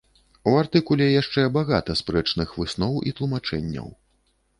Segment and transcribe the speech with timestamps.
[0.51, 3.93] У артыкуле яшчэ багата спрэчных высноў і тлумачэнняў.